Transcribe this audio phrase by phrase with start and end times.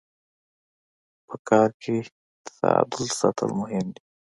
[1.27, 1.95] په کار کي
[2.47, 4.01] تعادل ساتل مهم دي.